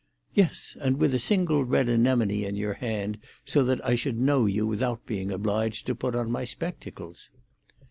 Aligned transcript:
"Yes, 0.33 0.75
and 0.81 0.97
with 0.97 1.13
a 1.13 1.19
single 1.19 1.63
red 1.63 1.87
anemone 1.87 2.43
in 2.43 2.55
your 2.55 2.73
hand, 2.73 3.19
so 3.45 3.63
that 3.63 3.85
I 3.87 3.93
should 3.93 4.17
know 4.19 4.47
you 4.47 4.65
without 4.65 5.05
being 5.05 5.29
obliged 5.31 5.85
to 5.85 5.93
put 5.93 6.15
on 6.15 6.31
my 6.31 6.43
spectacles." 6.43 7.29